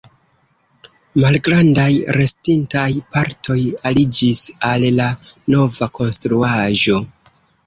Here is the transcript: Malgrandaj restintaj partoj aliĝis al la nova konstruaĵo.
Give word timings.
Malgrandaj 1.23 1.89
restintaj 2.17 2.85
partoj 3.17 3.59
aliĝis 3.91 4.41
al 4.71 4.87
la 4.97 5.11
nova 5.57 5.91
konstruaĵo. 6.01 6.99